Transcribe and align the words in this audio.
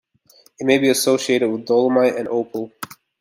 It 0.59 0.65
may 0.65 0.79
be 0.79 0.89
associated 0.89 1.51
with 1.51 1.67
dolomite 1.67 2.15
and 2.15 2.27
opal. 2.27 2.71